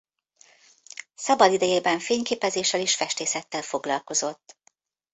[1.15, 4.57] Szabad idejében fényképezéssel és festészettel foglalkozott.